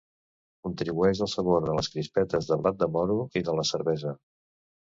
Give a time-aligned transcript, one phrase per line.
[0.67, 4.19] Contribueix al sabor de les crispetes de blat de moro i de la cervesa.